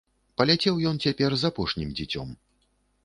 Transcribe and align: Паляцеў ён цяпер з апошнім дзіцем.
Паляцеў 0.41 0.79
ён 0.91 0.95
цяпер 1.05 1.37
з 1.41 1.53
апошнім 1.53 1.95
дзіцем. 2.01 2.37